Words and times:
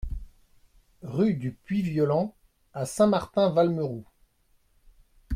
Rue 1.03 1.35
du 1.35 1.51
Puy 1.53 1.83
Violent 1.83 2.33
à 2.73 2.87
Saint-Martin-Valmeroux 2.87 4.07